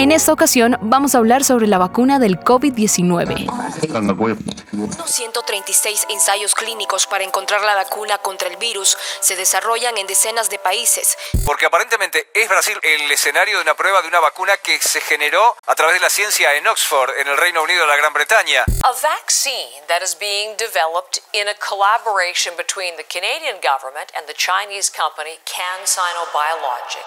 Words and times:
En 0.00 0.12
esta 0.12 0.32
ocasión 0.32 0.78
vamos 0.80 1.14
a 1.14 1.18
hablar 1.18 1.44
sobre 1.44 1.66
la 1.66 1.76
vacuna 1.76 2.18
del 2.18 2.40
COVID-19. 2.40 3.44
136 5.04 6.06
ensayos 6.08 6.54
clínicos 6.54 7.06
para 7.06 7.22
encontrar 7.22 7.60
la 7.60 7.74
vacuna 7.74 8.16
contra 8.16 8.48
el 8.48 8.56
virus 8.56 8.96
se 9.20 9.36
desarrollan 9.36 9.98
en 9.98 10.06
decenas 10.06 10.48
de 10.48 10.58
países. 10.58 11.18
Porque 11.44 11.66
aparentemente 11.66 12.30
es 12.32 12.48
Brasil 12.48 12.78
el 12.82 13.12
escenario 13.12 13.58
de 13.58 13.62
una 13.62 13.74
prueba 13.74 14.00
de 14.00 14.08
una 14.08 14.20
vacuna 14.20 14.56
que 14.56 14.80
se 14.80 15.02
generó 15.02 15.54
a 15.66 15.74
través 15.74 15.96
de 15.96 16.00
la 16.00 16.08
ciencia 16.08 16.54
en 16.54 16.66
Oxford, 16.66 17.18
en 17.18 17.28
el 17.28 17.36
Reino 17.36 17.62
Unido 17.62 17.82
de 17.82 17.88
la 17.88 17.96
Gran 17.96 18.14
Bretaña. 18.14 18.64
A 18.82 18.92
vaccine 19.02 19.84
that 19.86 20.00
is 20.02 20.16
being 20.18 20.56
developed 20.56 21.20
in 21.34 21.46
a 21.46 21.54
collaboration 21.60 22.54
between 22.56 22.96
the 22.96 23.04
Canadian 23.04 23.56
government 23.60 24.10
and 24.16 24.26
the 24.26 24.32
Chinese 24.32 24.90
company 24.90 25.36
CanSino 25.44 26.24
Biologic. 26.32 27.04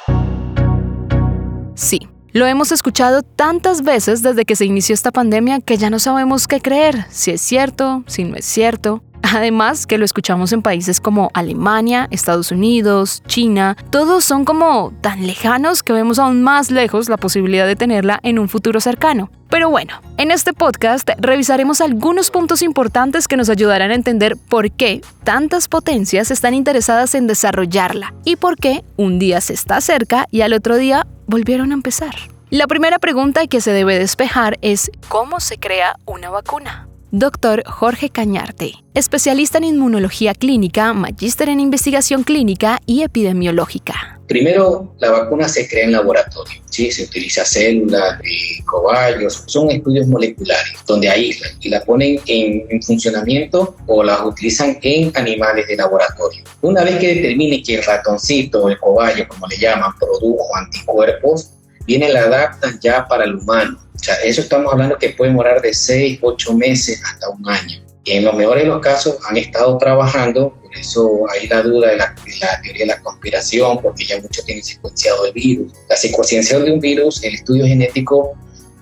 Sí, 1.76 2.08
lo 2.34 2.48
hemos 2.48 2.72
escuchado 2.72 3.22
tantas 3.22 3.84
veces 3.84 4.24
desde 4.24 4.44
que 4.44 4.56
se 4.56 4.66
inició 4.66 4.96
esta 4.96 5.12
pandemia 5.12 5.62
que 5.62 5.78
ya 5.78 5.92
no 5.92 6.00
sabemos 6.00 6.48
qué 6.48 6.60
creer, 6.60 7.06
si 7.10 7.32
es 7.32 7.42
cierto, 7.42 8.04
si 8.08 8.24
no 8.24 8.36
es 8.36 8.46
cierto. 8.46 9.04
Además 9.24 9.88
que 9.88 9.98
lo 9.98 10.06
escuchamos 10.06 10.52
en 10.52 10.62
países 10.62 11.00
como 11.00 11.32
Alemania, 11.34 12.08
Estados 12.12 12.52
Unidos, 12.52 13.24
China, 13.26 13.76
todos 13.90 14.26
son 14.26 14.44
como 14.44 14.94
tan 15.02 15.26
lejanos 15.26 15.82
que 15.82 15.94
vemos 15.94 16.20
aún 16.20 16.44
más 16.44 16.70
lejos 16.70 17.10
la 17.10 17.18
posibilidad 17.18 17.66
de 17.66 17.78
tenerla 17.78 18.20
en 18.22 18.38
un 18.38 18.50
futuro 18.50 18.82
cercano. 18.82 19.32
Pero 19.50 19.70
bueno, 19.70 20.02
en 20.18 20.32
este 20.32 20.52
podcast 20.52 21.10
revisaremos 21.18 21.80
algunos 21.80 22.32
puntos 22.32 22.62
importantes 22.62 23.28
que 23.28 23.38
nos 23.38 23.50
ayudarán 23.50 23.92
a 23.92 23.96
entender 23.96 24.36
por 24.36 24.72
qué 24.72 25.02
tantas 25.24 25.68
potencias 25.68 26.30
están 26.30 26.54
interesadas 26.54 27.16
en 27.16 27.26
desarrollarla 27.26 28.14
y 28.26 28.36
por 28.36 28.58
qué 28.58 28.84
un 28.98 29.20
día 29.20 29.40
se 29.42 29.54
está 29.54 29.80
cerca 29.80 30.28
y 30.32 30.42
al 30.42 30.54
otro 30.54 30.76
día 30.76 31.08
volvieron 31.28 31.72
a 31.72 31.76
empezar. 31.76 32.16
La 32.50 32.68
primera 32.68 33.00
pregunta 33.00 33.48
que 33.48 33.62
se 33.62 33.72
debe 33.72 33.98
despejar 33.98 34.60
es 34.62 34.92
¿cómo 35.08 35.40
se 35.40 35.58
crea 35.58 35.96
una 36.06 36.30
vacuna? 36.30 36.88
Doctor 37.16 37.62
Jorge 37.68 38.10
Cañarte, 38.10 38.72
especialista 38.96 39.60
en 39.60 39.66
inmunología 39.66 40.34
clínica, 40.34 40.94
magíster 40.94 41.48
en 41.48 41.60
investigación 41.60 42.24
clínica 42.24 42.82
y 42.88 43.04
epidemiológica. 43.04 44.20
Primero, 44.28 44.96
la 44.98 45.12
vacuna 45.12 45.48
se 45.48 45.70
crea 45.70 45.84
en 45.84 45.92
laboratorio, 45.92 46.60
¿sí? 46.72 46.92
se 46.92 47.04
utiliza 47.04 47.46
células, 47.46 48.20
eh, 48.22 48.64
cobayos, 48.66 49.44
son 49.46 49.70
estudios 49.70 50.08
moleculares 50.08 50.74
donde 50.88 51.08
aíslan 51.08 51.52
y 51.62 51.70
la 51.70 51.84
ponen 51.86 52.20
en, 52.26 52.66
en, 52.68 52.82
funcionamiento 52.82 53.76
o 53.86 54.04
las 54.04 54.22
utilizan 54.22 54.80
en 54.82 55.12
animales 55.16 55.68
de 55.68 55.76
laboratorio. 55.76 56.44
Una 56.62 56.84
vez 56.84 56.98
que 56.98 57.14
determine 57.14 57.62
que 57.62 57.76
el 57.76 57.84
ratoncito 57.84 58.64
o 58.64 58.70
el 58.70 58.80
cobayo, 58.80 59.28
como 59.28 59.46
le 59.46 59.58
llaman, 59.60 59.92
produjo 60.00 60.48
anticuerpos, 60.56 61.52
viene 61.86 62.12
la 62.12 62.22
adaptan 62.22 62.80
ya 62.80 63.08
para 63.08 63.26
el 63.26 63.36
humano. 63.36 63.80
O 63.96 64.00
sea, 64.00 64.16
eso 64.24 64.42
estamos 64.42 64.72
hablando 64.72 64.98
que 64.98 65.10
puede 65.10 65.32
demorar 65.32 65.62
de 65.62 65.74
6, 65.74 66.20
8 66.22 66.54
meses 66.54 67.02
hasta 67.04 67.30
un 67.30 67.48
año. 67.48 67.84
Y 68.06 68.14
en 68.14 68.26
los 68.26 68.36
mejores 68.36 68.64
de 68.64 68.70
los 68.70 68.82
casos 68.82 69.18
han 69.30 69.38
estado 69.38 69.78
trabajando, 69.78 70.54
por 70.62 70.76
eso 70.76 71.22
hay 71.32 71.48
la 71.48 71.62
duda 71.62 71.92
de 71.92 71.98
la, 71.98 72.14
teoría 72.62 72.82
de 72.82 72.86
la 72.86 73.00
conspiración, 73.00 73.82
porque 73.82 74.06
ya 74.06 74.20
muchos 74.20 74.44
tienen 74.46 74.64
secuenciado 74.64 75.26
el 75.26 75.32
virus. 75.32 75.72
La 75.90 75.96
secuenciación 75.96 76.66
de 76.66 76.74
un 76.74 76.80
virus, 76.82 77.24
el 77.24 77.36
estudio 77.36 77.66
genético, 77.66 78.34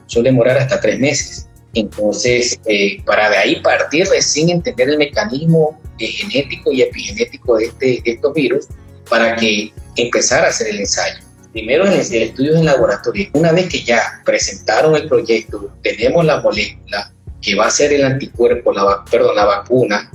suele 0.08 0.30
demorar 0.30 0.58
hasta 0.58 0.80
3 0.80 1.00
meses. 1.00 1.48
Entonces, 1.74 2.60
eh, 2.66 3.02
para 3.06 3.30
de 3.30 3.38
ahí 3.38 3.62
partir 3.62 4.08
recién 4.08 4.50
entender 4.50 4.90
el 4.90 4.98
mecanismo 4.98 5.80
eh, 6.00 6.08
genético 6.08 6.72
y 6.72 6.82
epigenético 6.82 7.58
de, 7.58 7.66
este, 7.66 7.86
de 8.04 8.12
estos 8.12 8.34
virus, 8.34 8.68
para 9.08 9.36
que 9.36 9.72
empezar 9.98 10.44
a 10.44 10.48
hacer 10.48 10.68
el 10.70 10.80
ensayo. 10.80 11.31
Primero 11.52 11.86
en 11.86 11.94
el 11.94 12.00
estudio 12.00 12.56
en 12.56 12.66
laboratorio. 12.66 13.28
Una 13.34 13.52
vez 13.52 13.68
que 13.68 13.84
ya 13.84 14.22
presentaron 14.24 14.96
el 14.96 15.08
proyecto, 15.08 15.72
tenemos 15.84 16.24
la 16.26 16.40
molécula 16.40 17.12
que 17.42 17.56
va 17.56 17.66
a 17.66 17.72
ser 17.72 17.92
el 17.92 18.04
anticuerpo, 18.04 18.72
la, 18.72 19.04
perdón, 19.10 19.36
la 19.36 19.46
vacuna, 19.46 20.10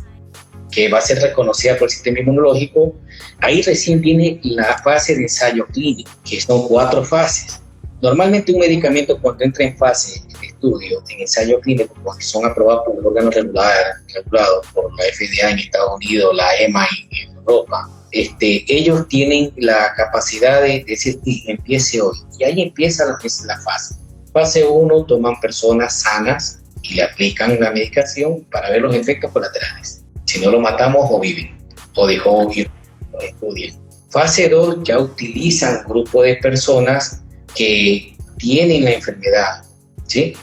que 0.71 0.89
va 0.89 0.99
a 0.99 1.03
ser 1.03 1.21
reconocida 1.21 1.75
por 1.77 1.85
el 1.85 1.91
sistema 1.91 2.21
inmunológico, 2.21 2.95
ahí 3.41 3.63
recién 3.63 4.01
viene 4.01 4.41
la 4.45 4.79
fase 4.79 5.15
de 5.15 5.23
ensayo 5.23 5.67
clínico, 5.67 6.11
que 6.25 6.41
son 6.41 6.69
cuatro 6.69 7.05
fases. 7.05 7.61
Normalmente 8.01 8.53
un 8.53 8.61
medicamento 8.61 9.19
cuando 9.21 9.45
entra 9.45 9.65
en 9.65 9.77
fase 9.77 10.23
de 10.41 10.47
estudio, 10.47 11.03
en 11.09 11.21
ensayo 11.21 11.61
clínico, 11.61 11.95
porque 12.05 12.23
son 12.23 12.45
aprobados 12.45 12.83
por 12.87 12.99
el 12.99 13.07
órgano 13.07 13.31
regulado 13.31 14.63
por 14.75 14.91
la 14.99 15.05
FDA 15.13 15.51
en 15.51 15.59
Estados 15.59 15.97
Unidos, 15.97 16.35
la 16.37 16.57
EMA 16.57 16.87
en 17.11 17.37
Europa, 17.37 17.89
este, 18.13 18.65
ellos 18.69 19.09
tienen 19.09 19.53
la 19.57 19.93
capacidad 19.97 20.63
de 20.63 20.85
decir, 20.87 21.19
empiece 21.47 22.01
hoy. 22.01 22.17
Y 22.39 22.45
ahí 22.45 22.63
empieza 22.63 23.05
la, 23.05 23.19
la 23.47 23.61
fase. 23.61 23.97
Fase 24.33 24.65
1, 24.65 25.05
toman 25.05 25.41
personas 25.41 26.01
sanas 26.03 26.61
y 26.83 26.95
le 26.95 27.03
aplican 27.03 27.59
la 27.61 27.71
medicación 27.71 28.45
para 28.51 28.71
ver 28.71 28.83
los 28.83 28.95
efectos 28.95 29.33
colaterales. 29.33 30.05
Si 30.25 30.41
no 30.41 30.51
lo 30.51 30.61
matamos 30.61 31.07
o 31.11 31.21
viven, 31.21 31.57
o 31.95 32.07
dejó 32.07 32.51
ir, 32.53 32.71
o 33.13 33.21
estudian. 33.21 33.75
Fase 34.11 34.49
2, 34.49 34.79
ya 34.85 34.99
utilizan 34.99 35.85
grupo 35.87 36.23
de 36.23 36.37
personas 36.37 37.23
que 37.55 38.17
tienen 38.39 38.85
la 38.85 38.93
enfermedad, 38.93 39.65
¿sí? 40.07 40.35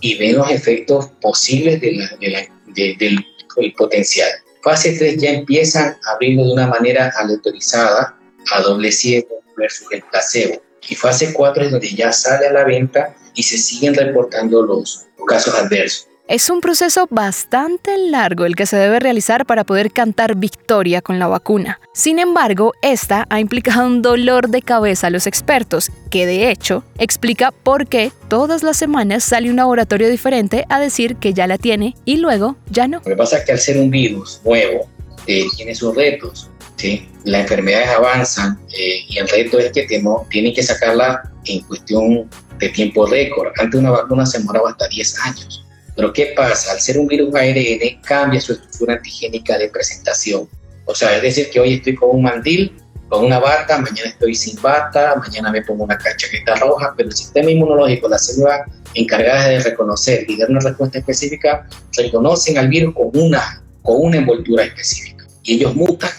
Y 0.00 0.16
ven 0.18 0.36
los 0.36 0.50
efectos 0.50 1.08
posibles 1.20 1.80
de 1.80 1.92
la, 1.92 2.08
de 2.20 2.28
la, 2.28 2.40
de, 2.74 2.96
del, 2.98 3.18
del 3.56 3.72
potencial. 3.74 4.28
Fase 4.62 4.96
3 4.98 5.16
ya 5.20 5.30
empiezan 5.30 5.96
a 6.04 6.12
abrirlo 6.12 6.44
de 6.44 6.52
una 6.52 6.66
manera 6.66 7.12
aleatorizada, 7.16 8.16
a 8.52 8.60
doble 8.62 8.92
ciego 8.92 9.42
versus 9.56 9.86
el 9.90 10.02
placebo. 10.10 10.62
Y 10.88 10.94
fase 10.94 11.32
4 11.32 11.64
es 11.64 11.70
donde 11.72 11.94
ya 11.94 12.12
sale 12.12 12.46
a 12.46 12.52
la 12.52 12.64
venta 12.64 13.14
y 13.34 13.42
se 13.42 13.58
siguen 13.58 13.94
reportando 13.94 14.62
los 14.62 15.06
casos 15.26 15.54
adversos. 15.54 16.08
Es 16.28 16.50
un 16.50 16.60
proceso 16.60 17.06
bastante 17.10 17.96
largo 17.96 18.44
el 18.44 18.54
que 18.54 18.66
se 18.66 18.76
debe 18.76 19.00
realizar 19.00 19.46
para 19.46 19.64
poder 19.64 19.92
cantar 19.92 20.36
victoria 20.36 21.00
con 21.00 21.18
la 21.18 21.26
vacuna. 21.26 21.80
Sin 21.98 22.20
embargo, 22.20 22.74
esta 22.80 23.26
ha 23.28 23.40
implicado 23.40 23.84
un 23.84 24.02
dolor 24.02 24.50
de 24.50 24.62
cabeza 24.62 25.08
a 25.08 25.10
los 25.10 25.26
expertos, 25.26 25.90
que 26.12 26.26
de 26.26 26.48
hecho 26.48 26.84
explica 26.96 27.50
por 27.50 27.88
qué 27.88 28.12
todas 28.28 28.62
las 28.62 28.76
semanas 28.76 29.24
sale 29.24 29.50
un 29.50 29.56
laboratorio 29.56 30.08
diferente 30.08 30.64
a 30.68 30.78
decir 30.78 31.16
que 31.16 31.34
ya 31.34 31.48
la 31.48 31.58
tiene 31.58 31.96
y 32.04 32.18
luego 32.18 32.56
ya 32.70 32.86
no. 32.86 32.98
Lo 32.98 33.02
que 33.02 33.16
pasa 33.16 33.38
es 33.38 33.44
que 33.46 33.50
al 33.50 33.58
ser 33.58 33.78
un 33.78 33.90
virus 33.90 34.40
nuevo, 34.44 34.88
eh, 35.26 35.44
tiene 35.56 35.74
sus 35.74 35.92
retos. 35.96 36.48
¿sí? 36.76 37.08
Las 37.24 37.40
enfermedades 37.40 37.88
avanzan 37.88 38.60
eh, 38.78 39.00
y 39.08 39.18
el 39.18 39.28
reto 39.28 39.58
es 39.58 39.72
que 39.72 39.82
tenemos, 39.82 40.28
tienen 40.28 40.54
que 40.54 40.62
sacarla 40.62 41.28
en 41.46 41.62
cuestión 41.62 42.30
de 42.60 42.68
tiempo 42.68 43.06
récord. 43.06 43.52
Antes 43.58 43.80
una 43.80 43.90
vacuna 43.90 44.24
se 44.24 44.38
demoraba 44.38 44.70
hasta 44.70 44.86
10 44.86 45.18
años. 45.24 45.64
Pero 45.96 46.12
¿qué 46.12 46.32
pasa? 46.36 46.70
Al 46.70 46.80
ser 46.80 46.96
un 46.96 47.08
virus 47.08 47.34
ARN, 47.34 48.00
cambia 48.04 48.40
su 48.40 48.52
estructura 48.52 48.94
antigénica 48.94 49.58
de 49.58 49.68
presentación. 49.68 50.48
O 50.88 50.94
sea, 50.94 51.14
es 51.16 51.22
decir, 51.22 51.50
que 51.50 51.60
hoy 51.60 51.74
estoy 51.74 51.94
con 51.94 52.16
un 52.16 52.22
mandil, 52.22 52.74
con 53.10 53.22
una 53.22 53.38
bata, 53.38 53.76
mañana 53.76 54.08
estoy 54.08 54.34
sin 54.34 54.60
bata, 54.62 55.16
mañana 55.16 55.52
me 55.52 55.60
pongo 55.60 55.84
una 55.84 55.98
chaqueta 55.98 56.54
roja, 56.54 56.94
pero 56.96 57.10
el 57.10 57.14
sistema 57.14 57.50
inmunológico, 57.50 58.08
las 58.08 58.24
células 58.24 58.62
encargadas 58.94 59.48
de 59.48 59.60
reconocer 59.60 60.24
y 60.26 60.38
dar 60.38 60.48
una 60.48 60.60
respuesta 60.60 60.98
específica, 60.98 61.68
reconocen 61.94 62.56
al 62.56 62.68
virus 62.68 62.94
con 62.94 63.10
una, 63.12 63.62
con 63.82 63.96
una 64.00 64.16
envoltura 64.16 64.64
específica. 64.64 65.26
Y 65.42 65.56
ellos 65.56 65.74
mutan, 65.74 66.10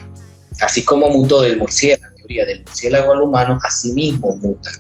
así 0.62 0.86
como 0.86 1.10
mutó 1.10 1.42
del 1.42 1.58
murciélago, 1.58 2.04
la 2.04 2.16
teoría 2.16 2.46
del 2.46 2.62
murciélago 2.62 3.12
al 3.12 3.22
humano, 3.24 3.60
así 3.64 3.92
mismo 3.94 4.36
mutan. 4.36 4.74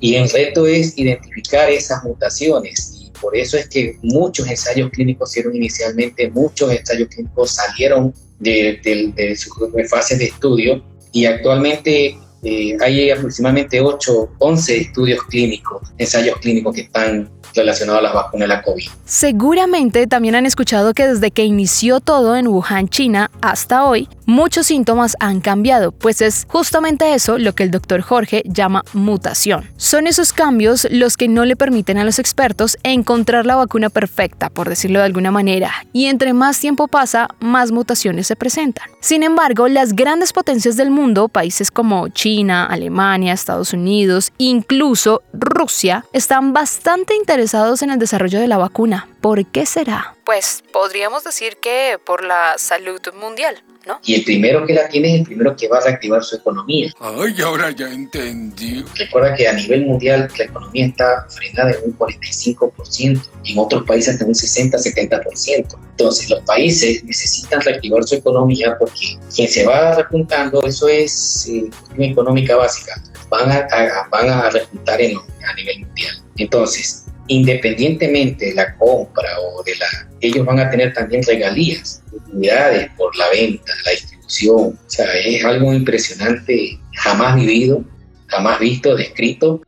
Y 0.00 0.16
el 0.16 0.28
reto 0.28 0.66
es 0.66 0.98
identificar 0.98 1.70
esas 1.70 2.02
mutaciones 2.02 2.95
por 3.20 3.36
eso 3.36 3.56
es 3.56 3.68
que 3.68 3.98
muchos 4.02 4.48
ensayos 4.48 4.90
clínicos 4.90 5.30
hicieron 5.30 5.56
inicialmente, 5.56 6.30
muchos 6.30 6.72
ensayos 6.72 7.08
clínicos 7.08 7.54
salieron 7.54 8.14
de, 8.38 8.80
de, 8.82 9.12
de 9.14 9.36
su 9.36 9.50
fase 9.88 10.16
de 10.16 10.26
estudio 10.26 10.84
y 11.12 11.24
actualmente 11.24 12.16
eh, 12.42 12.76
hay 12.80 13.10
aproximadamente 13.10 13.80
8, 13.80 14.36
11 14.38 14.76
estudios 14.76 15.22
clínicos, 15.24 15.82
ensayos 15.98 16.38
clínicos 16.38 16.74
que 16.74 16.82
están 16.82 17.30
relacionado 17.56 17.98
a 17.98 18.02
las 18.02 18.12
vacunas 18.12 18.48
de 18.48 18.54
la 18.54 18.62
COVID. 18.62 18.88
Seguramente 19.04 20.06
también 20.06 20.34
han 20.34 20.46
escuchado 20.46 20.92
que 20.92 21.06
desde 21.06 21.30
que 21.30 21.44
inició 21.44 22.00
todo 22.00 22.36
en 22.36 22.48
Wuhan, 22.48 22.88
China, 22.88 23.30
hasta 23.40 23.84
hoy, 23.84 24.08
muchos 24.26 24.66
síntomas 24.66 25.16
han 25.20 25.40
cambiado, 25.40 25.92
pues 25.92 26.20
es 26.20 26.46
justamente 26.48 27.14
eso 27.14 27.38
lo 27.38 27.54
que 27.54 27.62
el 27.62 27.70
doctor 27.70 28.02
Jorge 28.02 28.42
llama 28.44 28.84
mutación. 28.92 29.70
Son 29.76 30.06
esos 30.06 30.32
cambios 30.32 30.86
los 30.90 31.16
que 31.16 31.28
no 31.28 31.44
le 31.44 31.56
permiten 31.56 31.98
a 31.98 32.04
los 32.04 32.18
expertos 32.18 32.76
encontrar 32.82 33.46
la 33.46 33.56
vacuna 33.56 33.88
perfecta, 33.88 34.50
por 34.50 34.68
decirlo 34.68 34.98
de 34.98 35.06
alguna 35.06 35.30
manera, 35.30 35.72
y 35.92 36.06
entre 36.06 36.34
más 36.34 36.60
tiempo 36.60 36.88
pasa, 36.88 37.28
más 37.40 37.72
mutaciones 37.72 38.26
se 38.26 38.36
presentan. 38.36 38.88
Sin 39.00 39.22
embargo, 39.22 39.68
las 39.68 39.94
grandes 39.94 40.32
potencias 40.32 40.76
del 40.76 40.90
mundo, 40.90 41.28
países 41.28 41.70
como 41.70 42.08
China, 42.08 42.66
Alemania, 42.66 43.32
Estados 43.32 43.72
Unidos, 43.72 44.32
incluso 44.38 45.22
Rusia, 45.32 46.04
están 46.12 46.52
bastante 46.52 47.14
interesados 47.14 47.45
en 47.54 47.90
el 47.90 47.98
desarrollo 47.98 48.40
de 48.40 48.48
la 48.48 48.58
vacuna. 48.58 49.08
¿Por 49.20 49.44
qué 49.46 49.66
será? 49.66 50.14
Pues 50.24 50.64
podríamos 50.72 51.22
decir 51.22 51.58
que 51.58 51.98
por 52.04 52.24
la 52.24 52.54
salud 52.58 53.00
mundial. 53.20 53.62
¿No? 53.86 54.00
Y 54.02 54.16
el 54.16 54.24
primero 54.24 54.66
que 54.66 54.74
la 54.74 54.88
tiene 54.88 55.14
es 55.14 55.20
el 55.20 55.26
primero 55.26 55.54
que 55.54 55.68
va 55.68 55.78
a 55.78 55.80
reactivar 55.80 56.24
su 56.24 56.34
economía. 56.34 56.92
Ay, 56.98 57.40
ahora 57.40 57.70
ya 57.70 57.86
entendí. 57.86 58.84
Recuerda 58.96 59.36
que 59.36 59.46
a 59.46 59.52
nivel 59.52 59.86
mundial 59.86 60.28
la 60.36 60.44
economía 60.44 60.86
está 60.86 61.24
frenada 61.28 61.70
en 61.70 61.92
un 61.92 61.96
45%, 61.96 63.22
y 63.44 63.52
en 63.52 63.58
otros 63.60 63.84
países 63.84 64.14
hasta 64.14 64.24
un 64.24 64.34
60-70%. 64.34 65.78
Entonces 65.90 66.28
los 66.28 66.40
países 66.40 67.04
necesitan 67.04 67.60
reactivar 67.60 68.02
su 68.02 68.16
economía 68.16 68.76
porque 68.76 69.18
quien 69.32 69.48
se 69.48 69.64
va 69.64 69.94
repuntando, 69.94 70.66
eso 70.66 70.88
es 70.88 71.46
eh, 71.48 71.70
cuestión 71.70 72.02
económica 72.02 72.56
básica, 72.56 73.00
van 73.30 73.52
a, 73.52 73.68
van 74.10 74.28
a 74.30 74.50
repuntar 74.50 75.00
en, 75.00 75.16
a 75.16 75.54
nivel 75.54 75.86
mundial. 75.86 76.24
Entonces, 76.38 77.05
independientemente 77.28 78.46
de 78.46 78.54
la 78.54 78.74
compra 78.76 79.28
o 79.40 79.62
de 79.62 79.76
la... 79.76 79.86
Ellos 80.20 80.44
van 80.44 80.60
a 80.60 80.70
tener 80.70 80.92
también 80.92 81.22
regalías, 81.22 82.02
utilidades 82.12 82.90
por 82.96 83.16
la 83.16 83.28
venta, 83.30 83.72
la 83.84 83.90
distribución. 83.92 84.58
O 84.58 84.78
sea, 84.86 85.06
es 85.14 85.44
algo 85.44 85.72
impresionante, 85.72 86.78
jamás 86.94 87.36
vivido, 87.36 87.84
jamás 88.26 88.58
visto, 88.58 88.96
descrito. 88.96 89.62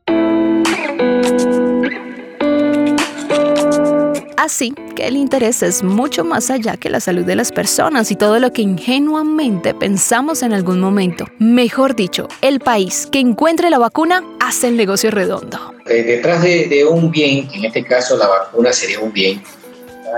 Así 4.49 4.73
que 4.97 5.07
el 5.07 5.19
interés 5.19 5.63
es 5.63 5.83
mucho 5.83 6.25
más 6.25 6.49
allá 6.49 6.79
que 6.79 6.89
la 6.89 7.01
salud 7.01 7.23
de 7.23 7.37
las 7.37 7.53
personas 7.53 8.11
y 8.11 8.17
todo 8.17 8.39
lo 8.39 8.51
que 8.51 8.63
ingenuamente 8.63 9.75
pensamos 9.75 10.43
en 10.43 10.55
algún 10.55 10.81
momento. 10.81 11.27
Mejor 11.39 11.95
dicho, 11.95 12.29
el 12.41 12.59
país 12.59 13.07
que 13.13 13.19
encuentre 13.19 13.69
la 13.69 13.77
vacuna 13.77 14.25
hace 14.41 14.69
el 14.69 14.79
negocio 14.79 15.11
redondo. 15.11 15.75
Eh, 15.87 16.03
detrás 16.03 16.43
de, 16.43 16.87
un 16.91 17.11
bien, 17.11 17.47
en 17.53 17.67
este 17.67 17.85
caso 17.85 18.17
la 18.17 18.27
vacuna 18.27 18.73
sería 18.73 19.01
un 19.01 19.13
bien, 19.13 19.43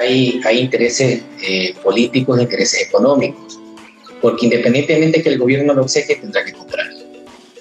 hay, 0.00 0.41
hay 0.44 0.61
intereses 0.61 1.23
eh, 1.43 1.75
políticos, 1.83 2.41
intereses 2.41 2.87
económicos, 2.87 3.59
porque 4.23 4.47
independientemente 4.47 5.25
que 5.25 5.31
el 5.31 5.38
gobierno 5.38 5.75
lo 5.75 5.87
que 5.87 6.15
tendrá 6.15 6.44
que 6.44 6.53
comprar. 6.53 6.87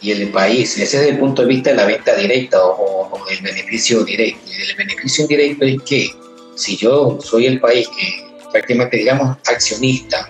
Y 0.04 0.12
el 0.12 0.30
país, 0.30 0.78
ese 0.78 1.02
es 1.02 1.08
el 1.08 1.18
punto 1.18 1.42
de 1.42 1.48
vista 1.48 1.72
de 1.72 1.78
la 1.78 1.86
venta 1.86 2.16
directa 2.16 2.64
o, 2.64 3.10
o 3.12 3.26
del 3.26 3.42
beneficio 3.42 4.04
directo. 4.04 4.52
El 4.52 4.76
beneficio 4.76 5.24
indirecto 5.24 5.66
es 5.66 5.82
que 5.82 6.29
si 6.60 6.76
yo 6.78 7.20
soy 7.22 7.46
el 7.46 7.60
país 7.60 7.88
que 7.88 8.26
prácticamente, 8.52 8.98
digamos, 8.98 9.38
accionista, 9.48 10.28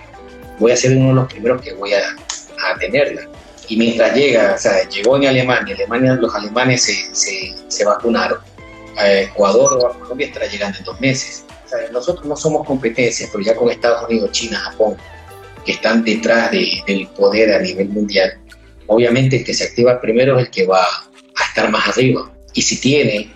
voy 0.59 0.71
a 0.71 0.77
ser 0.77 0.95
uno 0.95 1.09
de 1.09 1.13
los 1.15 1.27
primeros 1.27 1.61
que 1.61 1.73
voy 1.73 1.93
a, 1.93 2.01
a 2.01 2.77
tenerla 2.77 3.27
y 3.69 3.77
mientras 3.77 4.15
llega, 4.15 4.55
o 4.55 4.57
sea, 4.57 4.87
llegó 4.89 5.15
en 5.17 5.27
Alemania, 5.27 5.75
Alemania 5.75 6.15
los 6.15 6.33
alemanes 6.33 6.83
se, 6.83 7.15
se, 7.15 7.55
se 7.67 7.85
vacunaron, 7.85 8.39
Ecuador 8.97 9.79
o 9.79 9.87
a 9.87 9.99
Colombia 9.99 10.27
estará 10.27 10.47
llegando 10.47 10.77
en 10.79 10.83
dos 10.83 10.99
meses. 10.99 11.45
O 11.65 11.69
sea, 11.69 11.79
nosotros 11.91 12.25
no 12.25 12.35
somos 12.35 12.65
competencia, 12.65 13.27
pero 13.31 13.43
ya 13.43 13.55
con 13.55 13.69
Estados 13.69 14.09
Unidos, 14.09 14.31
China, 14.31 14.57
Japón, 14.57 14.97
que 15.63 15.73
están 15.73 16.03
detrás 16.03 16.51
de, 16.51 16.81
del 16.87 17.07
poder 17.09 17.53
a 17.53 17.59
nivel 17.59 17.89
mundial, 17.89 18.39
obviamente 18.87 19.37
el 19.37 19.45
que 19.45 19.53
se 19.53 19.65
activa 19.65 20.01
primero 20.01 20.37
es 20.39 20.45
el 20.45 20.51
que 20.51 20.65
va 20.65 20.81
a 20.81 21.43
estar 21.47 21.69
más 21.69 21.87
arriba. 21.89 22.29
Y 22.53 22.63
si 22.63 22.81
tiene, 22.81 23.31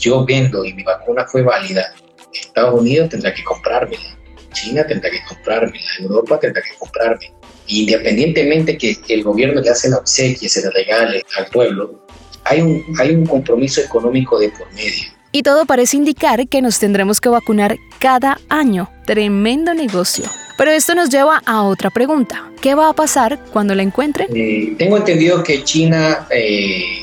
yo 0.00 0.24
vendo 0.24 0.64
y 0.64 0.72
mi 0.74 0.84
vacuna 0.84 1.26
fue 1.26 1.42
válida, 1.42 1.92
Estados 2.40 2.80
Unidos 2.80 3.08
tendrá 3.10 3.32
que 3.32 3.44
comprármela, 3.44 4.18
China 4.52 4.86
tendrá 4.86 5.10
que 5.10 5.22
comprármela, 5.28 5.84
Europa 6.00 6.40
tendrá 6.40 6.62
que 6.62 6.74
comprármela 6.78 7.32
independientemente 7.66 8.76
que, 8.76 8.96
el 9.08 9.22
gobierno 9.22 9.60
le 9.60 9.70
hace 9.70 9.88
la 9.88 9.98
obsequia, 9.98 10.48
se 10.48 10.62
le 10.62 10.70
regale 10.70 11.24
al 11.36 11.46
pueblo, 11.46 12.06
hay 12.44 12.60
un, 12.60 12.84
hay 12.98 13.14
un 13.14 13.26
compromiso 13.26 13.80
económico 13.80 14.38
de 14.38 14.50
por 14.50 14.70
medio. 14.72 15.10
Y 15.30 15.42
todo 15.42 15.64
parece 15.64 15.96
indicar 15.96 16.46
que 16.48 16.60
nos 16.60 16.78
tendremos 16.78 17.20
que 17.20 17.30
vacunar 17.30 17.76
cada 17.98 18.38
año. 18.50 18.90
Tremendo 19.06 19.72
negocio. 19.72 20.24
Pero 20.58 20.70
esto 20.70 20.94
nos 20.94 21.08
lleva 21.08 21.40
a 21.46 21.62
otra 21.62 21.88
pregunta. 21.88 22.50
¿Qué 22.60 22.74
va 22.74 22.90
a 22.90 22.92
pasar 22.92 23.42
cuando 23.50 23.74
la 23.74 23.82
encuentren? 23.82 24.28
Eh, 24.34 24.74
tengo 24.76 24.98
entendido 24.98 25.42
que 25.42 25.64
China 25.64 26.26
eh, 26.30 27.01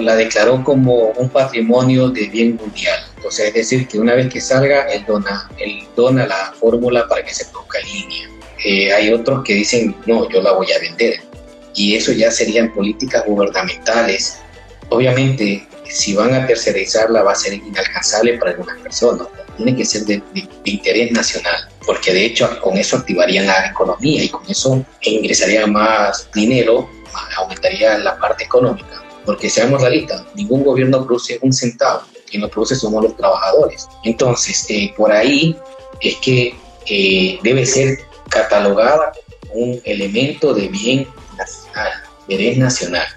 la 0.00 0.16
declaró 0.16 0.64
como 0.64 1.10
un 1.10 1.28
patrimonio 1.28 2.08
de 2.08 2.28
bien 2.28 2.56
mundial. 2.56 2.98
Sea, 3.28 3.48
es 3.48 3.54
decir, 3.54 3.86
que 3.86 3.98
una 3.98 4.14
vez 4.14 4.32
que 4.32 4.40
salga, 4.40 4.84
él 4.84 5.04
dona, 5.06 5.50
él 5.58 5.86
dona 5.94 6.26
la 6.26 6.54
fórmula 6.58 7.06
para 7.08 7.22
que 7.22 7.34
se 7.34 7.44
produzca 7.46 7.78
línea. 7.80 8.28
Eh, 8.64 8.92
hay 8.92 9.12
otros 9.12 9.44
que 9.44 9.54
dicen, 9.54 9.94
no, 10.06 10.28
yo 10.30 10.40
la 10.40 10.52
voy 10.52 10.72
a 10.72 10.78
vender. 10.78 11.20
Y 11.74 11.94
eso 11.94 12.12
ya 12.12 12.30
serían 12.30 12.72
políticas 12.72 13.24
gubernamentales. 13.26 14.38
Obviamente, 14.88 15.68
si 15.84 16.14
van 16.14 16.34
a 16.34 16.46
tercerizarla 16.46 17.22
va 17.22 17.32
a 17.32 17.34
ser 17.34 17.52
inalcanzable 17.52 18.38
para 18.38 18.52
algunas 18.52 18.78
personas. 18.78 19.28
Tiene 19.56 19.76
que 19.76 19.84
ser 19.84 20.02
de, 20.04 20.22
interés 20.64 21.12
nacional, 21.12 21.68
porque 21.84 22.12
de 22.12 22.26
hecho 22.26 22.48
con 22.60 22.78
eso 22.78 22.96
activarían 22.96 23.46
la 23.46 23.66
economía 23.66 24.22
y 24.22 24.28
con 24.28 24.42
eso 24.48 24.84
ingresaría 25.02 25.66
más 25.66 26.30
dinero, 26.32 26.88
aumentaría 27.36 27.98
la 27.98 28.16
parte 28.18 28.44
económica. 28.44 29.02
Porque 29.24 29.50
seamos 29.50 29.80
realistas, 29.80 30.24
ningún 30.34 30.64
gobierno 30.64 31.04
produce 31.04 31.38
un 31.42 31.52
centavo, 31.52 32.02
quien 32.28 32.42
lo 32.42 32.50
produce 32.50 32.76
somos 32.76 33.02
los 33.04 33.16
trabajadores. 33.16 33.88
Entonces, 34.04 34.66
eh, 34.70 34.92
por 34.96 35.12
ahí 35.12 35.56
es 36.00 36.16
que 36.16 36.54
eh, 36.86 37.38
debe 37.42 37.66
ser 37.66 37.98
catalogada 38.30 39.12
un 39.52 39.80
elemento 39.84 40.54
de 40.54 40.68
bien 40.68 41.06
nacional, 41.36 41.92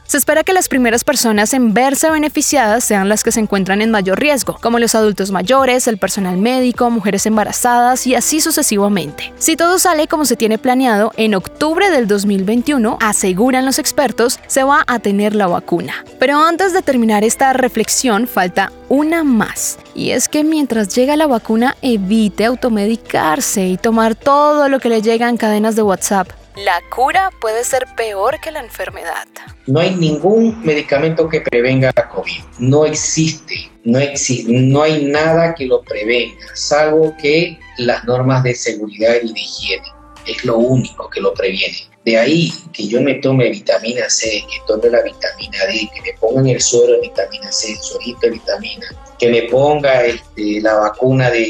Se 0.06 0.18
espera 0.18 0.44
que 0.44 0.54
las 0.54 0.70
primeras 0.70 1.04
personas 1.04 1.54
en 1.54 1.74
verse 1.74 2.10
beneficiadas 2.10 2.84
sean 2.84 3.10
las 3.10 3.24
que 3.24 3.32
se 3.32 3.42
encuentran 3.42 3.82
en 3.82 3.92
mayor 3.92 4.20
riesgo, 4.20 4.58
como 4.62 4.80
los 4.80 4.96
adultos 4.96 5.32
mayores, 5.32 5.88
el 5.88 5.98
personal 5.98 6.38
médico, 6.38 6.90
mujeres 6.90 7.26
embarazadas 7.26 8.08
y 8.08 8.16
así 8.16 8.40
sucesivamente. 8.40 9.34
Si 9.38 9.56
todo 9.58 9.80
sale 9.80 10.08
como 10.08 10.26
se 10.26 10.38
tiene 10.38 10.58
planeado, 10.58 11.12
en 11.18 11.36
octubre 11.36 11.90
del 11.90 12.08
2021, 12.08 12.98
aseguran 13.02 13.66
los 13.66 13.80
expertos, 13.80 14.40
se 14.48 14.64
va 14.64 14.84
a 14.88 15.00
tener 15.00 15.36
la 15.36 15.48
vacuna. 15.48 16.06
Pero 16.18 16.42
antes 16.44 16.74
de 16.74 16.82
terminar 16.82 17.24
esta 17.24 17.54
reflexión, 17.54 18.28
falta 18.28 18.72
una 18.88 19.24
más. 19.24 19.78
Y 19.94 20.12
es 20.12 20.30
que 20.30 20.44
mientras 20.44 20.96
llega 20.96 21.18
la 21.18 21.28
vacuna, 21.28 21.76
evite 21.82 22.46
automedicarse 22.46 23.68
y 23.68 23.78
tomar 23.78 24.16
todo 24.16 24.70
lo 24.70 24.80
que 24.80 24.90
le 24.90 25.02
llega 25.02 25.28
en 25.28 25.38
cadenas 25.38 25.76
de 25.76 25.84
WhatsApp. 25.84 26.41
La 26.56 26.82
cura 26.94 27.32
puede 27.40 27.64
ser 27.64 27.86
peor 27.96 28.42
que 28.42 28.52
la 28.52 28.60
enfermedad. 28.60 29.26
No 29.68 29.80
hay 29.80 29.96
ningún 29.96 30.62
medicamento 30.66 31.30
que 31.30 31.40
prevenga 31.40 31.94
la 31.96 32.10
COVID. 32.10 32.42
No 32.60 32.86
existe. 32.86 33.72
No, 33.84 33.98
existe, 33.98 34.52
no 34.52 34.84
hay 34.84 35.06
nada 35.06 35.56
que 35.56 35.66
lo 35.66 35.82
prevenga, 35.82 36.46
salvo 36.54 37.16
que 37.20 37.58
las 37.78 38.04
normas 38.04 38.44
de 38.44 38.54
seguridad 38.54 39.16
y 39.24 39.34
de 39.34 39.40
higiene. 39.40 39.88
Es 40.28 40.46
lo 40.46 40.58
único 40.58 41.10
que 41.10 41.20
lo 41.20 41.34
previene. 41.34 41.78
De 42.06 42.18
ahí 42.18 42.54
que 42.74 42.88
yo 42.88 43.02
me 43.02 43.16
tome 43.16 43.50
vitamina 43.50 44.08
C, 44.10 44.44
que 44.52 44.58
tome 44.68 44.90
la 44.90 45.02
vitamina 45.02 45.66
D, 45.66 45.90
que 45.96 46.02
me 46.02 46.18
pongan 46.20 46.48
el 46.48 46.62
suero 46.62 46.94
de 46.94 47.02
vitamina 47.02 47.52
C, 47.52 47.72
el 47.72 47.78
suerito 47.80 48.20
de 48.22 48.30
vitamina, 48.32 48.86
que 49.18 49.30
me 49.30 49.44
ponga 49.44 50.04
este, 50.06 50.62
la 50.62 50.76
vacuna 50.76 51.32
de, 51.32 51.48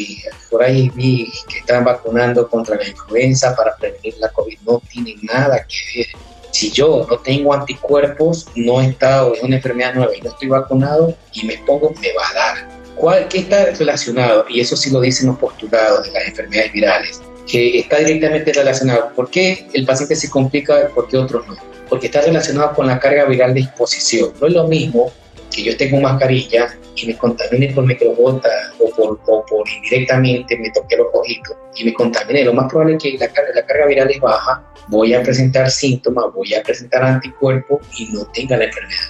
por 0.51 0.61
ahí 0.61 0.91
vi 0.93 1.31
que 1.47 1.59
están 1.59 1.85
vacunando 1.85 2.47
contra 2.49 2.75
la 2.75 2.87
influenza 2.87 3.55
para 3.55 3.75
prevenir 3.77 4.15
la 4.19 4.29
COVID, 4.29 4.59
no 4.67 4.81
tiene 4.91 5.15
nada 5.21 5.65
que 5.65 5.99
ver. 5.99 6.07
Si 6.51 6.69
yo 6.69 7.07
no 7.09 7.17
tengo 7.19 7.53
anticuerpos, 7.53 8.47
no 8.55 8.81
he 8.81 8.87
estado, 8.87 9.33
es 9.33 9.41
una 9.41 9.55
enfermedad 9.55 9.95
nueva 9.95 10.13
y 10.13 10.21
no 10.21 10.29
estoy 10.29 10.49
vacunado 10.49 11.15
y 11.31 11.45
me 11.45 11.57
pongo, 11.59 11.93
me 12.01 12.13
va 12.13 12.29
a 12.29 12.33
dar. 12.33 12.81
¿Cuál, 12.95 13.27
¿Qué 13.29 13.39
está 13.39 13.65
relacionado? 13.65 14.45
Y 14.49 14.59
eso 14.59 14.75
sí 14.75 14.89
lo 14.91 14.99
dicen 14.99 15.27
los 15.27 15.37
postulados 15.37 16.03
de 16.03 16.11
las 16.11 16.27
enfermedades 16.27 16.73
virales 16.73 17.21
que 17.47 17.79
está 17.79 17.97
directamente 17.99 18.51
relacionado. 18.51 19.11
¿Por 19.15 19.29
qué 19.29 19.67
el 19.73 19.85
paciente 19.85 20.15
se 20.15 20.29
complica 20.29 20.77
y 20.81 20.93
por 20.93 21.07
qué 21.07 21.17
otros 21.17 21.47
no? 21.47 21.55
Porque 21.89 22.07
está 22.07 22.21
relacionado 22.21 22.73
con 22.73 22.87
la 22.87 22.99
carga 22.99 23.25
viral 23.25 23.53
de 23.53 23.61
exposición. 23.61 24.33
No 24.39 24.47
es 24.47 24.53
lo 24.53 24.67
mismo 24.67 25.11
que 25.51 25.63
yo 25.63 25.77
tengo 25.77 25.99
mascarilla 25.99 26.75
y 26.95 27.07
me 27.07 27.17
contamine 27.17 27.73
por 27.73 27.85
microbota 27.85 28.49
o 28.79 28.89
por, 28.91 29.19
o 29.25 29.45
por 29.45 29.69
indirectamente 29.69 30.57
me 30.57 30.69
toque 30.71 30.97
los 30.97 31.07
ojitos 31.13 31.55
y 31.75 31.85
me 31.85 31.93
contamine. 31.93 32.45
Lo 32.45 32.53
más 32.53 32.69
probable 32.69 32.95
es 32.95 33.03
que 33.03 33.17
la, 33.17 33.29
la 33.55 33.65
carga 33.65 33.85
viral 33.85 34.09
es 34.09 34.19
baja, 34.19 34.63
voy 34.87 35.13
a 35.13 35.21
presentar 35.21 35.69
síntomas, 35.69 36.25
voy 36.33 36.53
a 36.53 36.63
presentar 36.63 37.03
anticuerpos 37.03 37.81
y 37.97 38.05
no 38.11 38.25
tenga 38.27 38.57
la 38.57 38.65
enfermedad. 38.65 39.03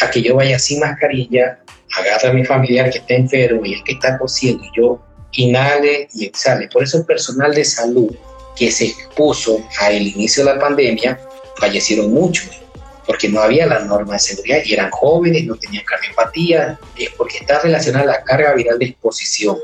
A 0.00 0.10
que 0.10 0.22
yo 0.22 0.36
vaya 0.36 0.58
sin 0.58 0.80
mascarilla, 0.80 1.58
agarra 1.96 2.30
a 2.30 2.32
mi 2.32 2.44
familiar 2.44 2.90
que 2.90 2.98
está 2.98 3.14
enfermo 3.14 3.64
y 3.64 3.74
el 3.74 3.84
que 3.84 3.92
está 3.92 4.18
cosiendo 4.18 4.62
y 4.64 4.70
yo 4.76 5.00
inhale 5.32 6.08
y 6.14 6.26
exhale. 6.26 6.68
Por 6.68 6.82
eso 6.82 6.98
el 6.98 7.04
personal 7.04 7.54
de 7.54 7.64
salud 7.64 8.14
que 8.56 8.70
se 8.70 8.86
expuso 8.86 9.60
al 9.80 9.94
inicio 9.94 10.44
de 10.44 10.54
la 10.54 10.60
pandemia 10.60 11.18
fallecieron 11.56 12.12
muchos 12.12 12.48
porque 13.08 13.30
no 13.30 13.40
había 13.40 13.66
la 13.66 13.80
norma 13.80 14.12
de 14.12 14.18
seguridad 14.18 14.58
y 14.64 14.74
eran 14.74 14.90
jóvenes, 14.90 15.46
no 15.46 15.56
tenían 15.56 15.82
cardiopatía, 15.84 16.78
es 16.94 17.08
porque 17.16 17.38
está 17.38 17.58
relacionada 17.58 18.04
la 18.04 18.22
carga 18.22 18.52
viral 18.52 18.78
de 18.78 18.84
exposición. 18.84 19.56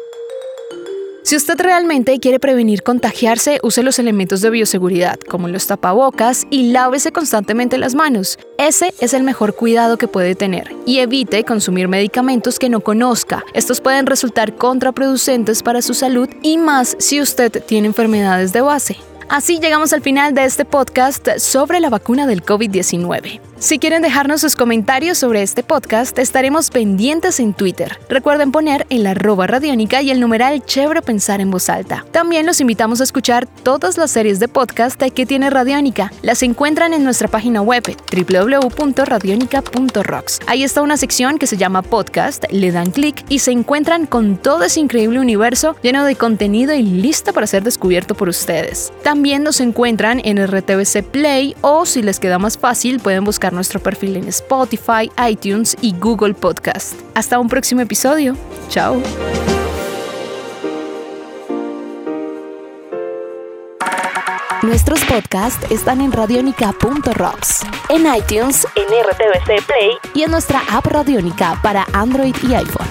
Si 1.25 1.37
usted 1.37 1.59
realmente 1.59 2.19
quiere 2.21 2.41
prevenir 2.41 2.83
contagiarse, 2.83 3.59
use 3.63 3.83
los 3.83 3.99
elementos 3.99 4.41
de 4.41 4.51
bioseguridad, 4.51 5.19
como 5.21 5.49
los 5.49 5.67
tapabocas, 5.67 6.47
y 6.51 6.71
lávese 6.71 7.13
constantemente 7.13 7.77
las 7.77 7.95
manos. 7.95 8.39
Ese 8.59 8.95
es 9.01 9.15
el 9.15 9.23
mejor 9.23 9.55
cuidado 9.55 9.99
que 9.99 10.09
puede 10.09 10.35
tener. 10.35 10.75
Y 10.87 10.99
evite 10.99 11.45
consumir 11.45 11.89
medicamentos 11.89 12.59
que 12.59 12.71
no 12.71 12.81
conozca. 12.81 13.45
Estos 13.53 13.81
pueden 13.81 14.07
resultar 14.07 14.57
contraproducentes 14.57 15.63
para 15.63 15.83
su 15.83 15.93
salud 15.93 16.29
y 16.43 16.57
más 16.57 16.97
si 16.99 17.21
usted 17.21 17.63
tiene 17.65 17.89
enfermedades 17.89 18.53
de 18.53 18.61
base. 18.63 18.97
Así 19.29 19.59
llegamos 19.59 19.93
al 19.93 20.03
final 20.03 20.35
de 20.35 20.45
este 20.45 20.65
podcast 20.65 21.29
sobre 21.39 21.81
la 21.81 21.91
vacuna 21.91 22.27
del 22.27 22.45
COVID-19. 22.45 23.41
Si 23.59 23.79
quieren 23.79 24.03
dejarnos 24.03 24.41
sus 24.41 24.57
comentarios 24.57 25.17
sobre 25.17 25.43
este 25.43 25.63
podcast, 25.63 26.19
estaremos 26.19 26.71
pendientes 26.71 27.39
en 27.39 27.55
Twitter. 27.55 28.01
Recuerden 28.09 28.51
poner 28.51 28.85
el 28.91 29.07
arroba 29.07 29.47
radiónica 29.47 30.03
y 30.03 30.11
el 30.11 30.19
numeral 30.21 30.65
chévere 30.65 31.03
pensar 31.03 31.41
en 31.41 31.53
voz 31.53 31.71
alta. 31.71 32.05
También 32.11 32.47
los 32.47 32.61
invitamos 32.61 33.01
a 33.01 33.05
escuchar 33.05 33.47
todas 33.47 33.97
las 33.97 34.11
series 34.11 34.41
de 34.41 34.49
podcast 34.49 35.01
que 35.01 35.25
tiene 35.25 35.51
Radiónica. 35.51 36.11
Las 36.23 36.43
encuentran 36.43 36.95
en 36.95 37.05
nuestra 37.05 37.29
página 37.29 37.63
web 37.63 37.85
www.radionica.rocks. 38.13 40.41
Ahí 40.47 40.65
está 40.65 40.83
una 40.83 40.97
sección 40.97 41.39
que 41.39 41.47
se 41.47 41.57
llama 41.57 41.83
podcast, 41.83 42.47
le 42.51 42.73
dan 42.73 42.91
clic 42.91 43.25
y 43.29 43.39
se 43.39 43.53
encuentran 43.53 44.07
con 44.07 44.37
todo 44.37 44.65
ese 44.65 44.81
increíble 44.81 45.21
universo 45.21 45.77
lleno 45.81 46.05
de 46.05 46.17
contenido 46.17 46.75
y 46.75 46.83
listo 46.83 47.33
para 47.33 47.47
ser 47.47 47.63
descubierto 47.63 48.17
por 48.17 48.29
ustedes. 48.29 48.93
También 49.05 49.45
nos 49.45 49.61
encuentran 49.61 50.21
en 50.25 50.45
RTVC 50.45 51.05
Play 51.05 51.55
o 51.61 51.87
si 51.87 52.03
les 52.03 52.19
queda 52.19 52.41
más 52.41 52.59
fácil 52.59 52.99
pueden 52.99 53.23
nuestro 53.53 53.81
perfil 53.81 54.17
en 54.17 54.29
Spotify, 54.29 55.11
iTunes 55.29 55.77
y 55.81 55.95
Google 55.99 56.35
Podcast. 56.35 56.95
Hasta 57.15 57.39
un 57.39 57.49
próximo 57.49 57.81
episodio. 57.81 58.37
Chao. 58.69 59.03
Nuestros 64.65 65.05
podcasts 65.05 65.71
están 65.71 66.01
en 66.01 66.11
radionica.rocks, 66.11 67.67
en 67.91 68.07
iTunes, 68.07 68.67
en 68.77 68.87
RTVC 68.87 69.63
Play 69.67 69.91
y 70.15 70.23
en 70.23 70.31
nuestra 70.31 70.63
app 70.71 70.87
Radionica 70.87 71.61
para 71.63 71.87
Android 71.93 72.35
y 72.49 72.55
iPhone. 72.55 72.89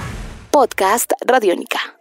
Podcast 0.51 1.12
Radionica. 1.25 1.79